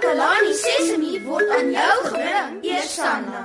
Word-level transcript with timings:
Takalani 0.00 0.52
Sesemi 0.56 1.20
word 1.28 1.50
aan 1.52 1.70
jou 1.76 1.96
gebring, 2.08 2.64
Eersanna. 2.64 3.40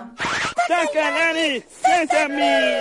Takalani 0.70 1.63
Sesemi. 1.84 2.79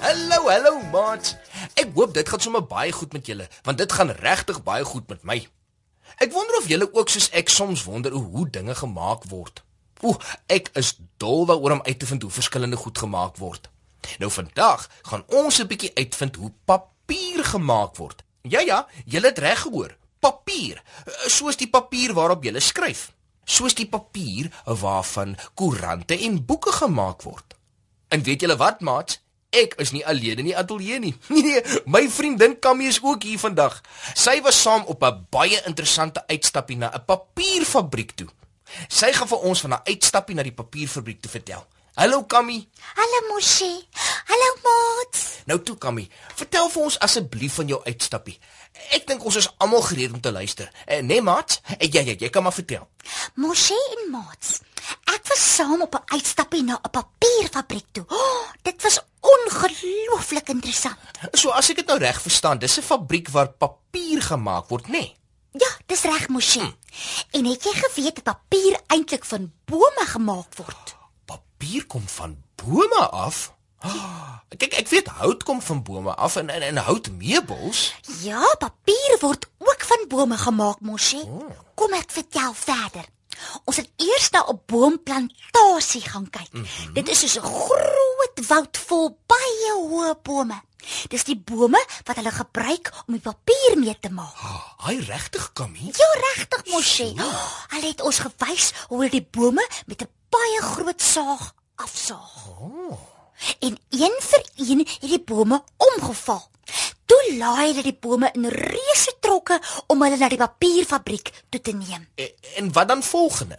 Hallo, 0.00 0.48
hallo 0.48 0.80
maat. 0.92 1.36
Ek 1.74 1.92
hoop 1.94 2.14
dit 2.14 2.28
gaan 2.28 2.40
sommer 2.40 2.64
baie 2.64 2.92
goed 2.92 3.12
met 3.12 3.26
julle, 3.28 3.48
want 3.68 3.78
dit 3.78 3.92
gaan 3.92 4.14
regtig 4.24 4.62
baie 4.62 4.84
goed 4.84 5.04
met 5.12 5.20
my. 5.22 5.36
Ek 6.16 6.32
wonder 6.32 6.56
of 6.62 6.72
julle 6.72 6.88
ook 6.94 7.12
soos 7.12 7.28
ek 7.36 7.52
soms 7.52 7.84
wonder 7.84 8.16
hoe 8.16 8.48
dinge 8.48 8.74
gemaak 8.80 9.28
word. 9.28 9.60
Ooh, 10.02 10.18
ek 10.46 10.70
is 10.78 10.96
dol 11.22 11.46
daaroor 11.46 11.78
om 11.78 11.84
uit 11.86 11.98
te 11.98 12.06
vind 12.06 12.22
hoe 12.22 12.30
verskillende 12.30 12.76
goed 12.76 12.98
gemaak 12.98 13.36
word. 13.38 13.70
Nou 14.18 14.30
vandag 14.30 14.88
gaan 15.02 15.24
ons 15.26 15.60
'n 15.60 15.66
bietjie 15.66 15.94
uitvind 15.94 16.36
hoe 16.36 16.52
papier 16.64 17.44
gemaak 17.44 17.96
word. 17.96 18.22
Ja 18.42 18.60
ja, 18.60 18.86
julle 19.04 19.26
het 19.26 19.38
reg 19.38 19.60
gehoor. 19.60 19.96
Papier, 20.20 20.82
soos 21.26 21.56
die 21.56 21.70
papier 21.70 22.12
waarop 22.14 22.44
jy 22.44 22.60
skryf. 22.60 23.12
Soos 23.44 23.74
die 23.74 23.86
papier 23.86 24.50
waarvan 24.64 25.36
koerante 25.54 26.18
en 26.18 26.44
boeke 26.44 26.72
gemaak 26.72 27.22
word. 27.22 27.54
En 28.08 28.22
weet 28.22 28.40
julle 28.40 28.56
wat, 28.56 28.80
maat? 28.80 29.20
Ek 29.50 29.74
is 29.74 29.90
nie 29.92 30.06
alleen 30.06 30.38
in 30.38 30.44
die 30.44 30.56
ateljee 30.56 30.98
nie. 30.98 31.14
Nee, 31.28 31.62
my 31.84 32.08
vriendin 32.08 32.58
Kammy 32.58 32.84
is 32.84 33.02
ook 33.02 33.22
hier 33.22 33.38
vandag. 33.38 33.80
Sy 34.14 34.40
was 34.40 34.62
saam 34.62 34.84
op 34.86 35.02
'n 35.04 35.26
baie 35.30 35.62
interessante 35.66 36.26
uitstappie 36.26 36.76
na 36.76 36.90
'n 36.94 37.04
papierfabriek 37.04 38.12
toe. 38.16 38.28
Sy 38.88 39.12
gaan 39.12 39.28
vir 39.28 39.38
ons 39.38 39.60
van 39.60 39.72
'n 39.72 39.84
uitstappie 39.84 40.34
na 40.34 40.42
die 40.42 40.52
papierfabriek 40.52 41.20
te 41.20 41.28
vertel. 41.28 41.66
Hallo 41.94 42.24
Kammy. 42.24 42.68
Hallo 42.96 43.18
Moshi. 43.28 43.88
Hallo 44.24 44.48
Maat. 44.64 45.18
Nou 45.44 45.58
toe 45.62 45.76
Kammy, 45.76 46.06
vertel 46.34 46.70
vir 46.72 46.82
ons 46.82 46.98
asseblief 47.04 47.58
van 47.60 47.68
jou 47.68 47.80
uitstappie. 47.84 48.38
Ek 48.96 49.04
dink 49.06 49.24
ons 49.28 49.36
is 49.36 49.48
almal 49.58 49.82
gereed 49.82 50.14
om 50.16 50.20
te 50.20 50.32
luister. 50.32 50.70
Eh, 50.86 51.02
nee 51.02 51.20
Maat? 51.20 51.60
Eh, 51.78 51.90
ja 51.92 52.00
ja, 52.00 52.14
jy 52.18 52.30
kan 52.30 52.42
maar 52.42 52.56
vertel. 52.56 52.88
Moshi 53.34 53.76
en 53.96 54.10
Maat. 54.10 54.60
Ek 55.12 55.28
was 55.28 55.54
saam 55.54 55.82
op 55.82 55.94
'n 55.94 56.16
uitstappie 56.16 56.62
na 56.62 56.80
'n 56.80 56.90
papierfabriek 56.90 57.86
toe. 57.92 58.04
Oh, 58.08 58.48
dit 58.62 58.82
was 58.82 59.00
ongelooflik 59.20 60.48
interessant. 60.48 60.98
So 61.32 61.50
as 61.50 61.70
ek 61.70 61.76
dit 61.76 61.86
nou 61.86 61.98
reg 61.98 62.22
verstaan, 62.22 62.58
dis 62.58 62.78
'n 62.78 62.82
fabriek 62.82 63.28
waar 63.28 63.48
papier 63.48 64.22
gemaak 64.22 64.68
word, 64.68 64.86
nê? 64.86 64.90
Nee? 64.90 65.16
Ja, 65.52 65.68
dis 65.86 66.02
reg, 66.02 66.28
Moshi. 66.28 66.60
Hm. 66.60 66.72
En 67.30 67.44
het 67.44 67.64
jy 67.64 67.72
geweet 67.72 68.14
dat 68.14 68.24
papier 68.24 68.80
eintlik 68.86 69.24
van 69.24 69.52
bome 69.64 70.04
gemaak 70.06 70.54
word? 70.56 70.94
Papier 71.24 71.86
kom 71.86 72.08
van 72.08 72.36
bome 72.56 73.08
af? 73.10 73.52
Kyk, 74.56 74.76
ek 74.78 74.88
weet 74.88 75.08
hout 75.18 75.42
kom 75.42 75.62
van 75.62 75.82
bome 75.82 76.14
af 76.14 76.36
en 76.36 76.48
en, 76.48 76.62
en 76.62 76.76
houtmeubels. 76.76 77.94
Ja, 78.22 78.42
papier 78.58 79.16
word 79.20 79.48
ook 79.58 79.84
van 79.88 80.04
bome 80.08 80.38
gemaak, 80.38 80.80
Moshi. 80.80 81.20
Oh. 81.26 81.50
Kom 81.74 81.92
ek 81.98 82.12
vertel 82.12 82.54
verder. 82.54 83.08
Ons 83.64 83.76
het 83.76 83.90
eers 83.96 84.30
na 84.30 84.44
'n 84.48 84.60
boomplantasie 84.66 86.02
gaan 86.02 86.30
kyk. 86.30 86.52
Mm 86.52 86.64
-hmm. 86.64 86.92
Dit 86.94 87.08
is 87.08 87.18
soos 87.18 87.36
'n 87.36 87.46
groot 87.46 88.46
woud 88.48 88.76
vol 88.76 89.18
baie 89.26 89.72
hoë 89.76 90.14
bome. 90.22 90.62
Dis 91.08 91.24
die 91.24 91.38
bome 91.38 91.80
wat 92.04 92.16
hulle 92.16 92.30
gebruik 92.30 92.90
om 93.06 93.14
die 93.14 93.22
papier 93.22 93.78
mee 93.78 93.94
te 94.00 94.10
maak. 94.10 94.34
Haai 94.34 94.98
oh, 94.98 95.06
regtig, 95.06 95.52
Kamie? 95.52 95.92
Ja, 95.94 96.08
regtig, 96.34 96.66
Moshi. 96.72 97.14
Oh, 97.18 97.48
hulle 97.68 97.86
het 97.86 98.00
ons 98.00 98.18
gewys 98.18 98.72
hoe 98.88 98.98
hulle 98.98 99.10
die 99.10 99.28
bome 99.30 99.68
met 99.86 100.02
'n 100.02 100.10
baie 100.28 100.60
groot 100.62 101.02
saag 101.02 101.54
afsaag. 101.74 102.46
Oh. 102.60 102.98
En 103.58 103.78
een 103.90 104.16
vir 104.20 104.44
een 104.56 104.78
het 104.78 105.10
die 105.10 105.20
bome 105.20 105.62
omgeval. 105.76 106.50
Toe 107.06 107.36
laai 107.38 107.72
hulle 107.72 107.82
die 107.82 107.98
bome 108.00 108.30
in 108.32 108.46
reuse 108.46 109.14
trokke 109.32 109.58
om 109.92 110.02
hulle 110.04 110.18
na 110.20 110.28
die 110.28 110.40
papierfabriek 110.40 111.32
toe 111.48 111.60
te 111.64 111.72
neem. 111.76 112.04
En, 112.20 112.32
en 112.60 112.72
wat 112.76 112.90
dan 112.90 113.02
volgende? 113.06 113.58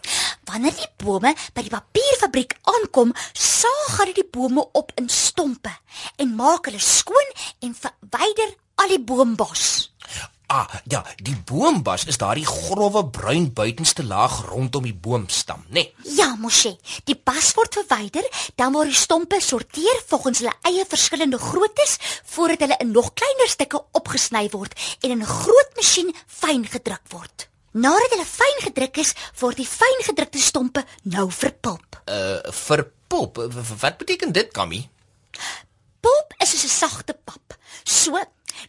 Wanneer 0.50 0.76
die 0.78 0.90
bome 1.02 1.34
by 1.56 1.64
die 1.66 1.74
papierfabriek 1.74 2.58
aankom, 2.76 3.14
saag 3.34 3.98
hulle 4.02 4.14
die 4.18 4.28
bome 4.28 4.66
op 4.78 4.94
in 5.00 5.10
stompe 5.10 5.74
en 6.22 6.36
maak 6.38 6.70
hulle 6.70 6.82
skoon 6.84 7.34
en 7.66 7.74
verwyder 7.74 8.54
al 8.84 8.94
die 8.94 9.02
boombos. 9.02 9.90
Ah, 10.54 10.70
ja, 10.86 11.00
die 11.18 11.34
boombas 11.50 12.04
is 12.06 12.20
daardie 12.22 12.46
grouwe 12.46 13.02
bruin 13.10 13.48
buitenste 13.58 14.04
laag 14.06 14.36
rondom 14.52 14.84
die 14.86 14.94
boomstam, 14.94 15.64
né? 15.70 15.82
Nee. 15.82 16.14
Ja, 16.14 16.28
mosie. 16.38 16.76
Die 17.10 17.16
bas 17.18 17.56
word 17.58 17.74
verwyder, 17.80 18.28
dan 18.60 18.76
word 18.76 18.92
die 18.92 19.00
stompe 19.00 19.40
sorteer 19.42 20.04
volgens 20.12 20.44
hulle 20.44 20.54
eie 20.70 20.86
verskillende 20.86 21.40
groottes 21.42 21.96
voordat 22.36 22.62
hulle 22.68 22.78
in 22.86 22.94
nog 22.94 23.10
kleiner 23.18 23.50
stukke 23.50 23.82
opgesny 23.98 24.44
word 24.54 24.78
en 25.02 25.16
in 25.16 25.24
'n 25.24 25.34
groot 25.42 25.74
masjien 25.80 26.14
fyn 26.28 26.68
gedruk 26.70 27.02
word. 27.10 27.48
Nadat 27.72 28.14
hulle 28.14 28.26
fyn 28.26 28.62
gedruk 28.68 28.98
is, 28.98 29.16
word 29.40 29.58
die 29.58 29.66
fyn 29.66 30.06
gedrukte 30.06 30.38
stompe 30.38 30.86
nou 31.02 31.32
verpulp. 31.32 31.98
Uh, 32.06 32.46
verpulp. 32.52 33.42
Wat 33.82 33.98
beteken 33.98 34.32
dit, 34.32 34.54
Kammy? 34.54 34.90
Pulp 36.00 36.34
is 36.38 36.54
'n 36.54 36.70
sagte 36.70 37.18
pap. 37.26 37.58
So 37.84 38.22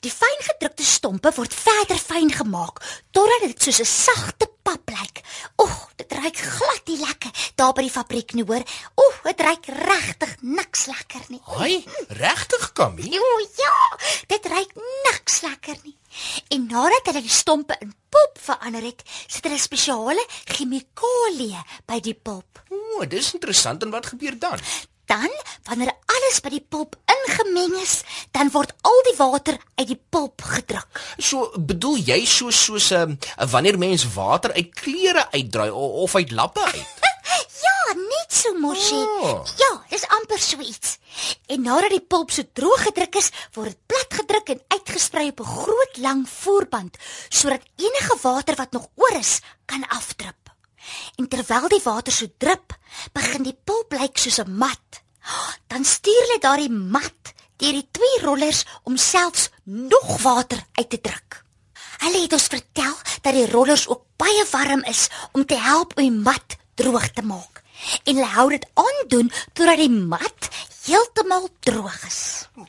Die 0.05 0.13
fyn 0.13 0.41
gedrukte 0.45 0.85
stompe 0.85 1.31
word 1.33 1.55
verder 1.57 1.97
fyn 1.97 2.29
gemaak 2.29 2.83
totdat 3.17 3.47
dit 3.47 3.63
soos 3.65 3.81
'n 3.81 3.89
sagte 3.89 4.47
pap 4.63 4.91
lyk. 4.93 5.23
Oeg, 5.57 5.77
dit 5.97 6.13
ruik 6.13 6.37
glad 6.37 6.83
nie 6.89 6.99
lekker 7.01 7.33
daar 7.57 7.73
by 7.73 7.83
die 7.87 7.95
fabriek 7.95 8.35
nie, 8.37 8.45
hoor. 8.45 8.61
Oeg, 9.01 9.17
dit 9.25 9.41
ruik 9.41 9.65
regtig 9.67 10.37
niks 10.43 10.87
lekker 10.93 11.25
nie. 11.29 11.41
Hoi, 11.45 11.85
regtig, 12.21 12.73
Kammy? 12.77 13.09
Jo, 13.17 13.31
ja, 13.57 13.77
dit 14.29 14.47
ruik 14.47 14.77
niks 15.09 15.41
lekker 15.41 15.77
nie. 15.83 15.97
En 16.53 16.67
nadat 16.67 17.07
hulle 17.07 17.23
die 17.23 17.39
stompe 17.41 17.77
in 17.81 17.95
pulp 18.11 18.37
verander 18.39 18.85
het, 18.85 19.03
sit 19.27 19.45
hulle 19.45 19.59
spesiale 19.59 20.27
chemikalieë 20.45 21.65
by 21.87 22.01
die 22.01 22.15
pulp. 22.15 22.61
O, 22.69 23.07
dis 23.09 23.33
interessant 23.33 23.83
en 23.83 23.91
wat 23.91 24.13
gebeur 24.13 24.37
dan? 24.39 24.61
Dan, 25.09 25.33
wanneer 25.65 25.97
alles 26.07 26.41
by 26.45 26.51
die 26.51 26.67
pulp 26.69 26.97
ingemeng 27.27 27.75
is, 27.83 28.03
dan 28.31 28.51
word 28.51 28.73
al 28.83 29.01
die 29.09 29.17
water 29.19 29.59
uit 29.75 29.89
die 29.89 30.01
pulp 30.11 30.43
gedruk. 30.43 31.01
So 31.19 31.51
bedoel 31.59 31.97
jy 31.97 32.25
so 32.27 32.51
soos 32.51 32.91
'n 32.91 33.17
um, 33.17 33.19
wanneer 33.51 33.79
mens 33.79 34.07
water 34.15 34.53
uit 34.53 34.75
klere 34.75 35.31
uitdraai 35.31 35.71
of 35.71 36.15
uit 36.15 36.31
lappe 36.31 36.61
uit? 36.61 36.87
ja, 37.65 37.95
net 37.95 38.29
so 38.29 38.55
mosie. 38.59 39.05
Oh. 39.21 39.45
Ja, 39.57 39.71
dis 39.89 40.07
amper 40.09 40.39
so 40.39 40.59
iets. 40.59 40.99
En 41.47 41.63
nadat 41.63 41.91
die 41.91 42.01
pulp 42.01 42.31
so 42.31 42.43
droog 42.53 42.83
gedruk 42.89 43.17
is, 43.17 43.31
word 43.55 43.73
dit 43.73 43.87
plat 43.87 44.19
gedruk 44.21 44.49
en 44.55 44.65
uitgesprei 44.77 45.29
op 45.29 45.41
'n 45.41 45.55
groot 45.65 45.97
lang 45.97 46.29
voerband 46.29 46.97
sodat 47.29 47.63
enige 47.77 48.17
water 48.23 48.55
wat 48.57 48.73
nog 48.73 48.89
oor 48.95 49.17
is, 49.19 49.41
kan 49.67 49.89
afdrup. 49.89 50.51
En 51.17 51.29
terwyl 51.29 51.69
die 51.69 51.85
water 51.85 52.13
so 52.13 52.27
drup, 52.39 52.77
begin 53.13 53.43
die 53.43 53.57
pulp 53.65 53.93
lyk 53.93 54.19
soos 54.19 54.41
'n 54.41 54.57
mat. 54.59 55.04
Dan 55.67 55.85
stuur 55.85 56.27
hulle 56.27 56.41
daardie 56.43 56.71
mat 56.71 57.35
deur 57.57 57.73
die 57.73 57.89
twee 57.91 58.21
rollers 58.25 58.65
om 58.83 58.97
selfs 58.97 59.51
nog 59.65 60.21
water 60.23 60.61
uit 60.75 60.91
te 60.91 61.01
druk. 61.01 61.43
Hulle 62.05 62.25
het 62.25 62.33
ons 62.37 62.51
vertel 62.53 62.95
dat 63.23 63.33
die 63.33 63.51
rollers 63.51 63.87
ook 63.89 64.03
baie 64.21 64.45
warm 64.51 64.83
is 64.91 65.09
om 65.33 65.47
te 65.47 65.59
help 65.59 65.97
om 65.97 66.03
die 66.03 66.25
mat 66.25 66.57
droog 66.75 67.09
te 67.15 67.23
maak. 67.23 67.63
En 68.05 68.15
hulle 68.15 68.31
hou 68.37 68.49
dit 68.53 68.67
aan 68.75 69.01
doen 69.09 69.31
totdat 69.53 69.81
die 69.81 69.91
mat 69.91 70.49
heeltemal 70.85 71.49
droog 71.65 71.97
is. 72.07 72.21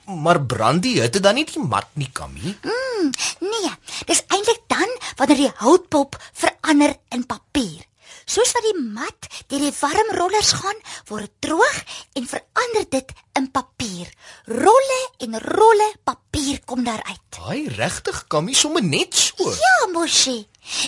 Maar 0.06 0.40
brand 0.42 0.84
die 0.86 1.00
hitte 1.02 1.20
dan 1.20 1.36
nie 1.36 1.46
die 1.50 1.62
mat 1.62 1.90
nie, 2.00 2.10
Kammy? 2.14 2.56
Mm, 2.64 3.12
nee, 3.44 3.72
dis 4.08 4.24
eintlik 4.32 4.64
dan 4.72 4.92
wanneer 5.20 5.44
die 5.46 5.52
houtpulp 5.64 6.18
verander 6.32 6.96
in 7.16 7.26
papier. 7.26 7.84
Soos 8.26 8.56
wat 8.58 8.66
die 8.66 8.80
mat 8.82 9.28
deur 9.52 9.62
die 9.62 9.74
warm 9.78 10.08
rollers 10.18 10.56
gaan, 10.58 10.80
word 11.12 11.28
dit 11.28 11.46
droog 11.46 11.78
en 12.18 12.26
verander 12.26 12.88
dit 12.90 13.12
in 13.38 13.52
papier. 13.54 14.10
Rolle 14.50 15.02
en 15.22 15.38
rolle 15.44 15.92
papier 16.04 16.58
kom 16.66 16.82
daaruit. 16.88 17.22
Haai, 17.46 17.68
regtig, 17.78 18.24
Kammy, 18.32 18.56
sommer 18.58 18.82
net 18.82 19.14
so. 19.14 19.52
Ja, 19.54 19.76
mosie. 19.94 20.48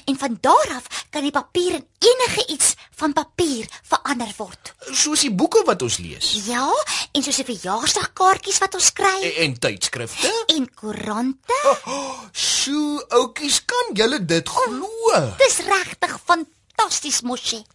En 0.09 0.17
van 0.17 0.37
daar 0.41 0.71
af 0.79 1.05
kan 1.13 1.21
die 1.21 1.31
papier 1.31 1.77
in 1.77 1.85
enige 2.09 2.47
iets 2.55 2.73
van 2.97 3.13
papier 3.13 3.69
verander 3.85 4.33
word. 4.39 4.73
Soos 4.89 5.21
die 5.27 5.29
boeke 5.29 5.61
wat 5.69 5.85
ons 5.85 5.99
lees. 6.01 6.31
Ja, 6.47 6.65
en 7.13 7.21
soos 7.21 7.37
die 7.43 7.45
verjaarsdagkaartjies 7.51 8.57
wat 8.65 8.79
ons 8.79 8.89
kry. 8.97 9.13
En, 9.21 9.35
en 9.45 9.57
tydskrifte. 9.67 10.33
En 10.57 10.65
koerante. 10.73 11.61
Oh, 11.69 11.87
oh, 11.93 12.27
Sjoe, 12.33 13.03
oudjies, 13.21 13.61
kan 13.69 13.93
julle 13.93 14.23
dit 14.25 14.49
glo? 14.57 15.25
Dis 15.37 15.61
regtig 15.69 16.17
van 16.25 16.47
fantasties 16.77 17.21
mosie. 17.25 17.65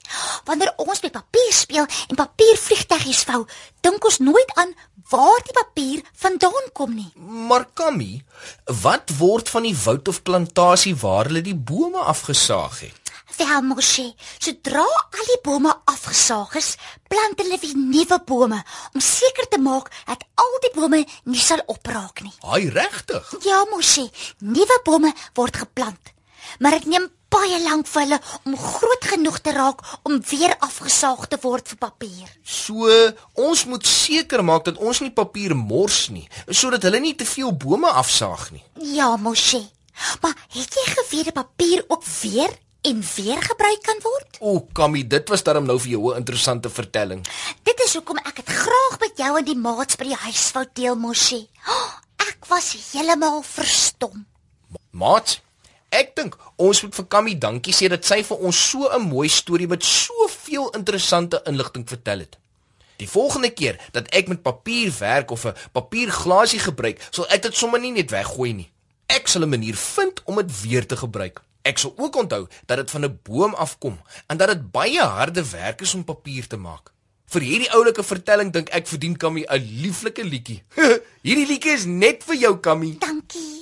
Wanneer 0.46 0.72
ons 0.78 1.02
met 1.02 1.12
papier 1.12 1.52
speel 1.52 1.86
en 2.08 2.16
papiervliegtuigies 2.16 3.24
vou, 3.26 3.42
dink 3.82 4.04
ons 4.04 4.18
nooit 4.22 4.52
aan 4.54 4.72
waar 5.10 5.42
die 5.42 5.54
papier 5.56 6.02
vandaan 6.14 6.70
kom 6.72 6.94
nie. 6.94 7.10
Maar 7.18 7.66
Kammy, 7.74 8.22
wat 8.82 9.10
word 9.18 9.50
van 9.50 9.66
die 9.66 9.74
woud 9.76 10.08
of 10.08 10.22
plantasie 10.22 10.94
waar 10.96 11.26
hulle 11.26 11.42
die 11.42 11.56
bome 11.56 11.98
afgesaag 11.98 12.80
het? 12.80 12.98
Wel, 13.38 13.62
Moshe, 13.64 14.12
sodra 14.38 14.84
al 14.84 15.26
die 15.26 15.40
bome 15.42 15.72
afgesaag 15.88 16.54
is, 16.60 16.74
plant 17.08 17.40
hulle 17.40 17.58
weer 17.58 17.78
nuwe 17.78 18.18
bome 18.28 18.60
om 18.92 19.02
seker 19.02 19.48
te 19.50 19.58
maak 19.58 19.88
dat 20.06 20.22
al 20.36 20.58
die 20.62 20.72
bome 20.76 21.00
nie 21.24 21.40
sal 21.40 21.64
opraak 21.66 22.22
nie. 22.22 22.34
Haai 22.44 22.68
regtig? 22.70 23.32
Ja, 23.48 23.64
Moshe, 23.72 24.06
nuwe 24.44 24.78
bome 24.84 25.14
word 25.34 25.58
geplant. 25.64 26.12
Maar 26.60 26.76
dit 26.78 26.92
neem 26.92 27.08
baie 27.32 27.58
lank 27.64 27.88
vir 27.88 28.02
hulle 28.04 28.18
om 28.46 28.56
groot 28.58 29.04
genoeg 29.12 29.38
te 29.40 29.54
raak 29.56 29.82
om 30.08 30.20
weer 30.30 30.54
afgesaag 30.60 31.26
te 31.32 31.38
word 31.42 31.68
vir 31.72 31.80
papier. 31.80 32.32
So, 32.44 32.88
ons 33.34 33.64
moet 33.70 33.86
seker 33.86 34.44
maak 34.44 34.66
dat 34.68 34.80
ons 34.80 35.00
nie 35.00 35.12
papier 35.14 35.54
mors 35.56 36.08
nie, 36.12 36.28
sodat 36.48 36.84
hulle 36.88 37.00
nie 37.00 37.14
te 37.18 37.28
veel 37.28 37.52
bome 37.52 37.90
afsaag 38.02 38.50
nie. 38.52 38.64
Ja, 38.96 39.16
Moshe. 39.16 39.62
Maar 40.22 40.36
het 40.54 40.76
jy 40.76 40.84
geweet 40.96 41.30
dat 41.30 41.40
papier 41.40 41.84
ook 41.88 42.04
weer 42.22 42.52
en 42.82 43.02
weer 43.14 43.42
gebruik 43.42 43.82
kan 43.86 44.00
word? 44.02 44.38
O, 44.40 44.60
Kammy, 44.74 45.04
dit 45.06 45.28
was 45.30 45.44
darm 45.46 45.66
nou 45.68 45.78
vir 45.78 45.90
jou 45.94 46.12
'n 46.12 46.16
interessante 46.16 46.70
vertelling. 46.70 47.22
Dit 47.62 47.80
is 47.84 47.94
hoekom 47.94 48.18
ek 48.18 48.36
dit 48.36 48.48
graag 48.48 48.98
met 49.00 49.16
jou 49.16 49.38
en 49.38 49.44
die 49.44 49.56
maats 49.56 49.96
by 49.96 50.04
die 50.04 50.22
huis 50.26 50.50
wou 50.52 50.66
deel, 50.72 50.96
Moshe. 50.96 51.46
Oh, 51.68 51.92
ek 52.28 52.46
was 52.48 52.74
heeltemal 52.92 53.42
verstom. 53.42 54.26
Maat, 54.90 55.40
ek 55.92 56.14
dink 56.16 56.36
ons 56.56 56.82
moet 56.82 56.94
vir 56.94 57.06
Kammy 57.14 57.34
dankie 57.38 57.74
sê 57.76 57.88
dat 57.92 58.04
sy 58.08 58.22
vir 58.26 58.38
ons 58.38 58.56
so 58.70 58.88
'n 58.88 59.08
mooi 59.08 59.28
storie 59.28 59.68
met 59.68 59.84
soveel 59.84 60.70
interessante 60.74 61.42
inligting 61.46 61.88
vertel 61.88 62.18
het. 62.18 62.38
Die 62.96 63.08
volgende 63.08 63.50
keer 63.50 63.80
dat 63.92 64.08
ek 64.14 64.28
met 64.28 64.42
papier 64.42 64.92
werk 64.98 65.30
of 65.30 65.44
'n 65.46 65.54
papierglasie 65.72 66.58
gebruik, 66.58 67.00
sal 67.10 67.26
ek 67.28 67.42
dit 67.42 67.56
sommer 67.56 67.80
nie 67.80 67.92
net 67.92 68.10
weggooi 68.10 68.52
nie. 68.52 68.70
Ek 69.06 69.28
sal 69.28 69.42
'n 69.42 69.48
manier 69.48 69.76
vind 69.76 70.22
om 70.24 70.36
dit 70.36 70.60
weer 70.62 70.86
te 70.86 70.96
gebruik. 70.96 71.42
Ek 71.62 71.78
sal 71.78 71.94
ook 71.96 72.16
onthou 72.16 72.48
dat 72.66 72.76
dit 72.76 72.90
van 72.90 73.04
'n 73.04 73.18
boom 73.22 73.54
afkom 73.54 74.00
en 74.26 74.36
dat 74.36 74.48
dit 74.48 74.70
baie 74.70 75.00
harde 75.00 75.50
werk 75.50 75.80
is 75.80 75.94
om 75.94 76.04
papier 76.04 76.46
te 76.46 76.56
maak. 76.56 76.92
Vir 77.26 77.40
hierdie 77.40 77.70
oulike 77.70 78.02
vertelling 78.02 78.52
dink 78.52 78.68
ek 78.68 78.86
verdien 78.86 79.16
Kammy 79.16 79.44
'n 79.48 79.80
lieflike 79.82 80.24
liedjie. 80.24 80.62
hierdie 81.26 81.46
liedjie 81.46 81.72
is 81.72 81.84
net 81.84 82.24
vir 82.24 82.36
jou 82.36 82.58
Kammy. 82.58 82.96
Dankie. 82.98 83.61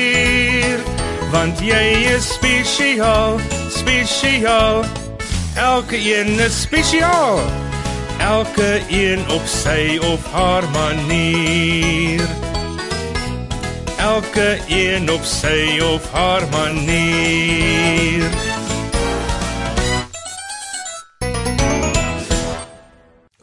Want 1.31 1.59
jy 1.59 2.13
is 2.15 2.33
spesiaal, 2.33 3.39
spesiaal. 3.69 4.85
Elke 5.55 5.97
een 5.97 6.39
is 6.39 6.61
spesiaal 6.61 7.39
elke 8.21 8.81
een 8.89 9.31
op 9.31 9.45
sy 9.45 9.97
of 9.97 10.25
haar 10.31 10.69
manier 10.69 12.21
elke 13.97 14.59
een 14.67 15.09
op 15.11 15.23
sy 15.25 15.79
of 15.81 16.11
haar 16.11 16.45
manier 16.49 18.29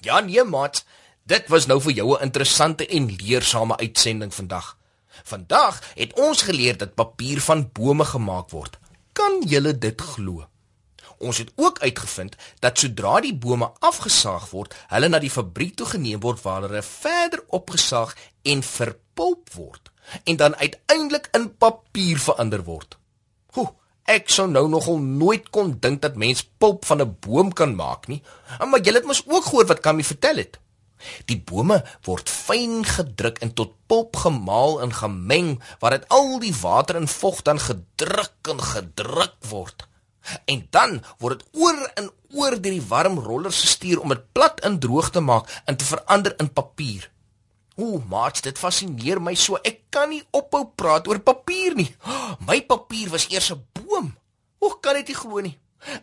Ja 0.00 0.20
nee 0.20 0.44
maat, 0.44 0.85
dit 1.29 1.49
was 1.52 1.67
nou 1.67 1.81
vir 1.82 1.93
jou 1.93 2.17
'n 2.17 2.23
interessante 2.23 2.87
en 2.87 3.17
leersame 3.20 3.76
uitsending 3.76 4.35
vandag. 4.35 4.78
Vandag 5.25 5.81
het 5.94 6.12
ons 6.19 6.43
geleer 6.43 6.76
dat 6.76 6.94
papier 6.94 7.41
van 7.41 7.70
bome 7.73 8.05
gemaak 8.05 8.50
word. 8.50 8.79
Kan 9.12 9.43
julle 9.47 9.79
dit 9.79 10.00
glo? 10.00 10.47
Ons 11.19 11.38
het 11.38 11.50
ook 11.56 11.79
uitgevind 11.82 12.37
dat 12.62 12.79
sodra 12.79 13.19
die 13.20 13.35
bome 13.35 13.73
afgesaag 13.82 14.50
word, 14.50 14.75
hulle 14.93 15.09
na 15.09 15.19
die 15.19 15.32
fabriek 15.32 15.75
toe 15.76 15.87
geneem 15.87 16.20
word 16.23 16.43
waar 16.44 16.69
hulle 16.69 16.82
verder 16.82 17.43
opgesaag 17.49 18.15
en 18.43 18.62
verpulp 18.62 19.50
word 19.55 19.91
en 20.25 20.37
dan 20.37 20.56
uiteindelik 20.56 21.29
in 21.37 21.50
papier 21.56 22.19
verander 22.19 22.62
word. 22.64 22.97
Ho, 23.56 23.67
ek 24.09 24.31
sou 24.32 24.47
nou 24.49 24.64
nogal 24.73 25.03
nooit 25.03 25.50
kon 25.53 25.75
dink 25.82 26.00
dat 26.05 26.17
mens 26.17 26.47
pulp 26.59 26.87
van 26.88 27.03
'n 27.03 27.17
boom 27.21 27.53
kan 27.53 27.75
maak 27.75 28.09
nie. 28.09 28.23
Maar 28.59 28.81
jy 28.81 28.94
het 28.94 29.05
mos 29.05 29.25
ook 29.26 29.44
gehoor 29.44 29.67
wat 29.67 29.81
Kammy 29.81 30.05
vertel 30.05 30.37
het. 30.37 30.59
Die 31.31 31.39
bome 31.51 31.83
word 32.07 32.31
fyn 32.31 32.85
gedruk 32.85 33.39
en 33.45 33.55
tot 33.55 33.75
pulp 33.87 34.17
gemaal 34.17 34.81
en 34.85 34.95
gemeng 34.95 35.51
waar 35.81 35.97
dit 35.97 36.09
al 36.09 36.39
die 36.43 36.55
water 36.61 36.97
en 36.97 37.09
vog 37.09 37.43
dan 37.43 37.61
gedruk 37.61 38.53
en 38.53 38.63
gedruk 38.63 39.37
word. 39.51 39.87
En 40.45 40.67
dan 40.71 40.99
word 41.19 41.39
dit 41.39 41.63
oor 41.63 41.79
en 41.97 42.11
oor 42.37 42.57
deur 42.61 42.75
die 42.75 42.89
warm 42.89 43.19
rollers 43.19 43.61
gestuur 43.65 44.03
om 44.03 44.13
dit 44.13 44.25
plat 44.33 44.61
en 44.61 44.81
droog 44.81 45.11
te 45.11 45.21
maak 45.25 45.49
en 45.65 45.77
te 45.77 45.87
verander 45.89 46.35
in 46.39 46.53
papier. 46.53 47.09
Ooh, 47.79 48.03
maat, 48.11 48.43
dit 48.43 48.59
fascineer 48.59 49.21
my 49.23 49.37
so. 49.39 49.59
Ek 49.63 49.85
kan 49.95 50.11
nie 50.11 50.25
ophou 50.35 50.65
praat 50.75 51.07
oor 51.09 51.21
papier 51.23 51.77
nie. 51.79 51.87
My 52.49 52.59
papier 52.67 53.13
was 53.13 53.29
eers 53.31 53.53
'n 53.55 53.63
boom. 53.73 54.17
Hoe 54.59 54.75
kan 54.83 54.99
dit 54.99 55.09
nie 55.09 55.15
glo 55.15 55.41
nie? 55.41 55.55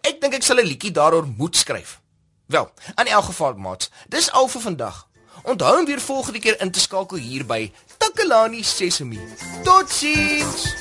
Ek 0.02 0.22
dink 0.22 0.34
ek 0.40 0.44
sal 0.44 0.64
'n 0.64 0.70
liedjie 0.72 0.96
daaroor 0.96 1.28
moet 1.28 1.56
skryf. 1.56 2.00
Wel, 2.48 2.72
in 2.96 3.08
elk 3.08 3.24
geval, 3.24 3.54
maat, 3.54 3.90
dis 4.08 4.32
al 4.32 4.48
vir 4.48 4.62
vandag. 4.62 5.08
Onthou 5.44 5.80
om 5.80 5.86
weer 5.86 6.02
volgende 6.02 6.40
keer 6.40 6.62
in 6.62 6.72
te 6.72 6.80
skakel 6.80 7.18
hier 7.18 7.46
by 7.46 7.72
Takalani 7.98 8.64
Sesemi. 8.64 9.20
Totsiens. 9.64 10.74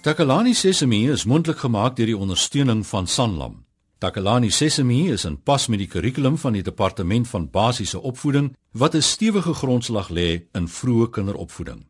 Takalani 0.00 0.54
Sesemi 0.54 1.10
is 1.10 1.24
mondelik 1.24 1.58
gemaak 1.58 1.96
deur 1.96 2.06
die 2.06 2.16
ondersteuning 2.16 2.86
van 2.86 3.06
Sanlam. 3.06 3.64
Takalani 3.98 4.50
Sesemi 4.50 5.10
is 5.12 5.24
in 5.24 5.42
pas 5.42 5.66
met 5.66 5.78
die 5.78 5.88
kurrikulum 5.88 6.38
van 6.38 6.52
die 6.56 6.62
Departement 6.62 7.28
van 7.28 7.50
Basiese 7.50 8.00
Opvoeding 8.00 8.56
wat 8.72 8.94
'n 8.94 9.02
stewige 9.02 9.54
grondslag 9.54 10.08
lê 10.08 10.48
in 10.52 10.68
vroeë 10.68 11.10
kinderopvoeding. 11.10 11.89